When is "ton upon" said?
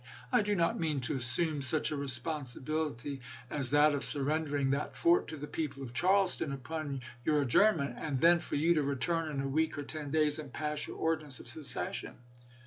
6.39-7.01